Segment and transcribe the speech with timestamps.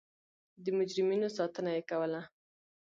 [0.63, 2.21] د مجرمینو ساتنه یې کوله.